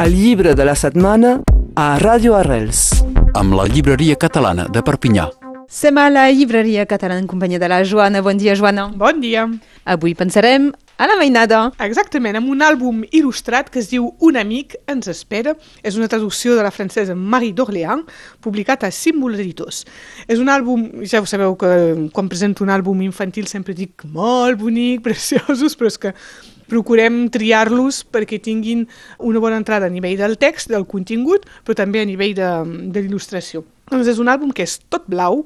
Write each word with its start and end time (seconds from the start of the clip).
El 0.00 0.14
llibre 0.16 0.54
de 0.54 0.64
la 0.64 0.72
setmana 0.72 1.30
a 1.76 1.98
Ràdio 2.00 2.32
Arrels. 2.32 3.02
amb 3.36 3.52
la 3.52 3.66
llibreria 3.68 4.16
catalana 4.16 4.64
de 4.72 4.80
Perpinyà. 4.80 5.26
Som 5.68 5.98
a 6.00 6.08
la 6.08 6.22
llibreria 6.32 6.86
catalana 6.86 7.20
en 7.20 7.26
companyia 7.28 7.58
de 7.58 7.68
la 7.68 7.84
Joana. 7.84 8.22
Bon 8.22 8.38
dia, 8.38 8.54
Joana. 8.56 8.88
Bon 8.88 9.20
dia. 9.20 9.44
Avui 9.84 10.14
pensarem 10.14 10.72
a 10.96 11.06
la 11.06 11.16
mainada. 11.16 11.70
Exactament, 11.78 12.36
amb 12.36 12.48
un 12.48 12.64
àlbum 12.64 13.02
il·lustrat 13.12 13.68
que 13.68 13.78
es 13.78 13.90
diu 13.90 14.08
Un 14.20 14.36
amic 14.36 14.74
ens 14.88 15.06
espera. 15.06 15.54
És 15.82 15.96
una 15.96 16.08
traducció 16.08 16.56
de 16.56 16.62
la 16.62 16.70
francesa 16.70 17.14
Marie 17.14 17.52
d'Orléans, 17.52 18.08
publicat 18.40 18.84
a 18.84 18.90
Símbol 18.90 19.34
Editors. 19.34 19.84
És 20.26 20.40
un 20.40 20.48
àlbum, 20.48 21.04
ja 21.04 21.20
ho 21.20 21.26
sabeu 21.26 21.56
que 21.56 22.08
quan 22.12 22.28
presento 22.28 22.64
un 22.64 22.70
àlbum 22.70 23.02
infantil 23.02 23.46
sempre 23.46 23.74
dic 23.74 24.04
molt 24.04 24.58
bonic, 24.58 25.02
preciosos, 25.08 25.76
però 25.76 25.92
és 25.92 26.00
que 26.00 26.14
procurem 26.70 27.24
triar-los 27.32 28.04
perquè 28.14 28.40
tinguin 28.42 28.86
una 29.18 29.42
bona 29.42 29.58
entrada 29.60 29.90
a 29.90 29.92
nivell 29.92 30.18
del 30.20 30.38
text, 30.40 30.70
del 30.70 30.86
contingut, 30.88 31.48
però 31.66 31.76
també 31.78 32.02
a 32.02 32.08
nivell 32.08 32.36
de, 32.38 32.50
de 32.94 33.04
l'il·lustració. 33.04 33.64
Doncs 33.90 34.08
és 34.12 34.22
un 34.22 34.30
àlbum 34.30 34.54
que 34.54 34.64
és 34.66 34.78
tot 34.92 35.08
blau, 35.10 35.44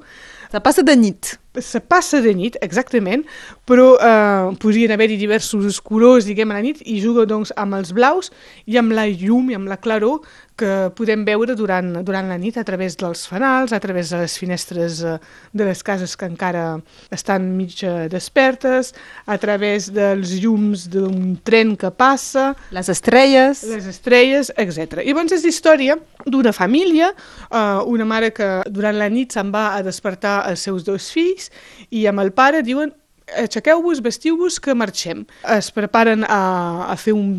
Se 0.55 0.61
passa 0.61 0.83
de 0.87 0.95
nit. 0.95 1.39
se 1.61 1.79
passa 1.79 2.19
de 2.21 2.33
nit, 2.35 2.57
exactament, 2.67 3.23
però 3.63 3.93
eh, 3.95 4.57
podrien 4.59 4.91
haver-hi 4.91 5.15
diversos 5.21 5.79
colors, 5.87 6.27
diguem, 6.27 6.51
a 6.51 6.57
la 6.59 6.65
nit, 6.65 6.81
i 6.83 6.97
juga 6.99 7.23
doncs, 7.31 7.53
amb 7.55 7.77
els 7.79 7.93
blaus 7.95 8.33
i 8.67 8.75
amb 8.81 8.91
la 8.91 9.05
llum 9.07 9.53
i 9.53 9.55
amb 9.55 9.71
la 9.71 9.77
claror 9.79 10.25
que 10.59 10.91
podem 10.95 11.23
veure 11.27 11.55
durant, 11.59 11.93
durant 12.07 12.27
la 12.31 12.39
nit 12.39 12.59
a 12.59 12.65
través 12.67 12.97
dels 12.99 13.23
fanals, 13.27 13.73
a 13.75 13.79
través 13.83 14.11
de 14.11 14.19
les 14.25 14.35
finestres 14.39 15.01
eh, 15.07 15.15
de 15.55 15.69
les 15.69 15.83
cases 15.87 16.17
que 16.19 16.27
encara 16.27 16.81
estan 17.15 17.47
mig 17.55 17.79
despertes, 18.11 18.91
a 19.27 19.39
través 19.39 19.93
dels 19.95 20.35
llums 20.43 20.89
d'un 20.91 21.37
tren 21.47 21.77
que 21.79 21.91
passa, 21.95 22.57
Les 22.75 22.91
estrelles. 22.91 23.63
les 23.71 23.87
estrelles, 23.95 24.51
etc. 24.57 25.03
I 25.03 25.13
llavors 25.13 25.39
és 25.39 25.47
història 25.47 25.99
d'una 26.27 26.51
família, 26.53 27.13
eh, 27.51 27.79
una 27.87 28.05
mare 28.05 28.33
que 28.35 28.51
durant 28.71 28.99
la 28.99 29.09
nit 29.09 29.35
se'n 29.35 29.55
va 29.55 29.77
a 29.79 29.83
despertar 29.87 30.44
els 30.51 30.67
seus 30.67 30.85
dos 30.87 31.11
fills 31.15 31.51
i 31.91 32.07
amb 32.11 32.23
el 32.25 32.33
pare 32.37 32.63
diuen 32.67 32.93
aixequeu-vos, 33.41 34.03
vestiu-vos, 34.05 34.59
que 34.61 34.75
marxem. 34.77 35.25
Es 35.57 35.71
preparen 35.73 36.25
a, 36.29 36.91
a 36.93 36.97
fer 37.01 37.15
un, 37.17 37.31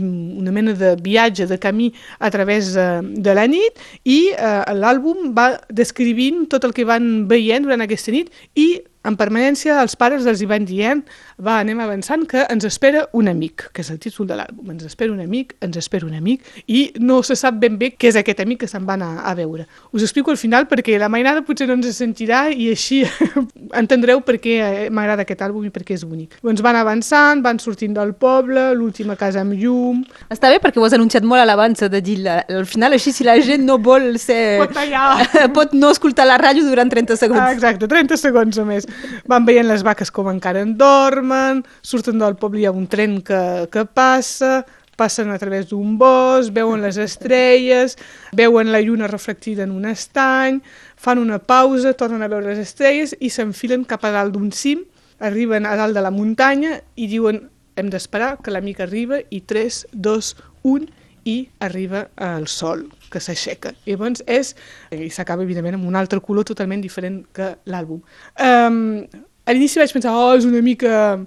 una 0.42 0.54
mena 0.54 0.74
de 0.74 0.96
viatge, 1.02 1.46
de 1.46 1.60
camí 1.62 1.92
a 2.20 2.32
través 2.34 2.74
de, 2.74 2.88
de 3.22 3.36
la 3.38 3.46
nit 3.50 3.78
i 4.04 4.20
eh, 4.34 4.74
l'àlbum 4.74 5.32
va 5.38 5.52
descrivint 5.70 6.46
tot 6.50 6.66
el 6.66 6.74
que 6.74 6.88
van 6.90 7.28
veient 7.30 7.66
durant 7.68 7.86
aquesta 7.86 8.14
nit 8.16 8.34
i 8.58 8.82
en 9.06 9.18
permanència 9.20 9.80
els 9.82 9.96
pares 10.00 10.26
els 10.26 10.42
hi 10.42 10.48
van 10.50 10.66
dient 10.66 11.04
va, 11.38 11.60
anem 11.60 11.82
avançant, 11.84 12.26
que 12.30 12.46
ens 12.52 12.66
espera 12.68 13.06
un 13.14 13.30
amic, 13.32 13.68
que 13.76 13.84
és 13.84 13.92
el 13.94 14.00
títol 14.02 14.28
de 14.30 14.38
l'àlbum. 14.40 14.72
Ens 14.74 14.86
espera 14.88 15.14
un 15.14 15.22
amic, 15.24 15.56
ens 15.66 15.78
espera 15.80 16.08
un 16.08 16.16
amic, 16.18 16.46
i 16.68 16.88
no 17.00 17.22
se 17.26 17.36
sap 17.40 17.60
ben 17.62 17.78
bé 17.82 17.92
què 17.96 18.10
és 18.12 18.20
aquest 18.20 18.42
amic 18.44 18.64
que 18.64 18.70
se'n 18.72 18.86
van 18.88 19.04
a, 19.06 19.12
a 19.28 19.36
veure. 19.38 19.68
Us 19.96 20.06
explico 20.06 20.32
al 20.34 20.40
final 20.42 20.70
perquè 20.72 20.98
la 21.02 21.10
mainada 21.12 21.44
potser 21.46 21.68
no 21.70 21.78
ens 21.78 21.92
sentirà 21.98 22.46
i 22.52 22.70
així 22.74 23.04
entendreu 23.82 24.24
per 24.26 24.38
què 24.42 24.58
eh, 24.64 24.88
m'agrada 24.90 25.26
aquest 25.26 25.44
àlbum 25.46 25.68
i 25.68 25.74
per 25.76 25.84
què 25.86 25.98
és 25.98 26.06
bonic. 26.08 26.40
Doncs 26.46 26.64
van 26.66 26.80
avançant, 26.80 27.44
van 27.46 27.60
sortint 27.62 27.96
del 27.96 28.16
poble, 28.20 28.72
l'última 28.78 29.18
casa 29.20 29.44
amb 29.44 29.58
llum... 29.60 30.04
Està 30.32 30.50
bé 30.52 30.60
perquè 30.64 30.82
ho 30.82 30.88
has 30.88 30.96
anunciat 30.98 31.26
molt 31.28 31.44
a 31.44 31.48
l'abans 31.48 31.86
de 31.92 32.02
dir 32.04 32.18
la, 32.24 32.40
al 32.50 32.66
final 32.70 32.96
així 32.96 33.14
si 33.16 33.28
la 33.28 33.38
gent 33.44 33.66
no 33.68 33.78
vol 33.82 34.16
ser... 34.22 34.58
Pot 34.64 34.76
tallar. 34.76 35.26
pot 35.58 35.76
no 35.78 35.92
escoltar 35.94 36.28
la 36.28 36.40
ràdio 36.42 36.66
durant 36.68 36.90
30 36.92 37.20
segons. 37.20 37.42
Ah, 37.42 37.54
exacte, 37.54 37.90
30 37.92 38.20
segons 38.20 38.60
o 38.62 38.66
més. 38.68 38.88
Van 39.30 39.46
veient 39.48 39.68
les 39.68 39.84
vaques 39.86 40.12
com 40.14 40.30
encara 40.32 40.64
en 40.66 40.76
dormen, 40.78 41.64
surten 41.82 42.20
del 42.22 42.38
poble, 42.40 42.62
hi 42.64 42.68
ha 42.70 42.74
un 42.76 42.88
tren 42.92 43.20
que, 43.26 43.42
que 43.72 43.86
passa, 43.86 44.64
passen 44.96 45.30
a 45.32 45.38
través 45.40 45.68
d'un 45.70 45.98
bosc, 46.00 46.54
veuen 46.56 46.84
les 46.84 46.98
estrelles, 47.02 47.98
veuen 48.34 48.72
la 48.72 48.82
lluna 48.82 49.10
reflectida 49.12 49.64
en 49.64 49.74
un 49.76 49.86
estany, 49.90 50.62
fan 50.96 51.20
una 51.20 51.40
pausa, 51.40 51.94
tornen 51.94 52.24
a 52.24 52.32
veure 52.32 52.54
les 52.54 52.64
estrelles 52.64 53.16
i 53.20 53.30
s'enfilen 53.30 53.86
cap 53.88 54.06
a 54.08 54.14
dalt 54.16 54.36
d'un 54.36 54.52
cim, 54.56 54.86
arriben 55.20 55.66
a 55.68 55.76
dalt 55.80 55.96
de 55.96 56.04
la 56.04 56.12
muntanya 56.12 56.80
i 56.96 57.08
diuen 57.12 57.46
hem 57.76 57.90
d'esperar 57.92 58.38
que 58.44 58.52
l'amic 58.52 58.82
arriba 58.84 59.20
i 59.32 59.42
3, 59.48 59.86
2, 59.92 60.36
1 60.64 60.88
i 61.26 61.50
arriba 61.66 62.06
el 62.22 62.46
sol 62.48 62.86
que 63.12 63.20
s'aixeca. 63.22 63.74
I 63.86 63.96
llavors 63.96 64.22
és, 64.30 64.54
i 64.94 65.10
s'acaba 65.10 65.46
evidentment 65.46 65.80
amb 65.80 65.88
un 65.90 65.96
altre 65.98 66.22
color 66.22 66.46
totalment 66.46 66.84
diferent 66.84 67.24
que 67.34 67.56
l'àlbum. 67.66 68.04
Um, 68.42 69.08
a 69.46 69.54
l'inici 69.54 69.78
vaig 69.78 69.92
pensar, 69.94 70.14
oh, 70.18 70.34
és 70.38 70.46
una 70.46 70.62
mica 70.66 71.20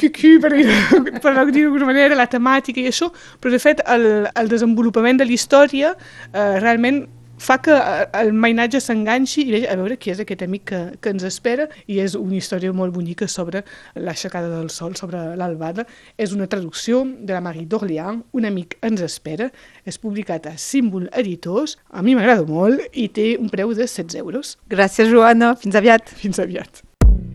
cucu, 0.00 0.34
per, 0.40 0.50
dir- 0.52 0.68
per 1.24 1.32
no 1.36 1.44
dir 1.48 1.62
d'alguna 1.64 1.88
manera, 1.88 2.16
la 2.18 2.28
temàtica 2.28 2.80
i 2.82 2.88
això, 2.90 3.08
però 3.40 3.52
de 3.54 3.60
fet 3.62 3.80
el, 3.88 4.08
el 4.36 4.50
desenvolupament 4.52 5.20
de 5.20 5.28
la 5.28 5.36
història 5.36 5.94
eh, 5.94 6.58
realment 6.60 7.06
fa 7.38 7.58
que 7.62 7.74
eh, 7.74 8.06
el 8.20 8.32
mainatge 8.32 8.80
s'enganxi 8.82 9.44
i 9.46 9.52
vegi 9.54 9.68
a 9.70 9.76
veure 9.78 9.98
qui 10.00 10.12
és 10.12 10.22
aquest 10.22 10.42
amic 10.46 10.66
que, 10.70 10.80
que 11.00 11.12
ens 11.14 11.24
espera 11.26 11.68
i 11.86 12.00
és 12.02 12.16
una 12.18 12.38
història 12.38 12.72
molt 12.76 12.94
bonica 12.94 13.28
sobre 13.28 13.64
l'aixecada 13.96 14.50
del 14.52 14.70
sol, 14.74 14.96
sobre 14.98 15.36
l'albada. 15.38 15.86
És 16.18 16.34
una 16.36 16.48
traducció 16.50 17.04
de 17.04 17.34
la 17.34 17.42
Marie 17.44 17.66
d'Orléans, 17.66 18.24
Un 18.32 18.44
amic 18.44 18.76
ens 18.84 19.00
espera, 19.02 19.48
és 19.88 19.98
publicat 19.98 20.46
a 20.46 20.56
Símbol 20.58 21.08
Editors, 21.12 21.76
a 21.90 22.02
mi 22.02 22.14
m'agrada 22.14 22.44
molt 22.46 22.82
i 22.92 23.08
té 23.08 23.30
un 23.38 23.48
preu 23.52 23.72
de 23.74 23.86
16 23.86 24.18
euros. 24.20 24.56
Gràcies, 24.70 25.10
Joana. 25.10 25.54
Fins 25.56 25.78
aviat. 25.78 26.12
Fins 26.18 26.38
aviat. 26.38 26.82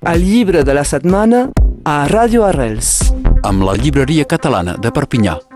El 0.04 0.24
llibre 0.24 0.64
de 0.64 0.76
la 0.76 0.84
setmana 0.84 1.48
a 1.86 1.98
Ràdio 2.12 2.46
Arrels. 2.48 3.14
Amb 3.44 3.68
la 3.68 3.76
llibreria 3.80 4.28
catalana 4.28 4.78
de 4.80 4.92
Perpinyà. 4.92 5.53